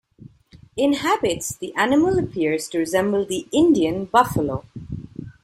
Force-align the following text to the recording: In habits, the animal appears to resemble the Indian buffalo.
In 0.75 0.93
habits, 0.93 1.55
the 1.55 1.75
animal 1.75 2.17
appears 2.17 2.67
to 2.69 2.79
resemble 2.79 3.23
the 3.23 3.47
Indian 3.51 4.05
buffalo. 4.05 4.65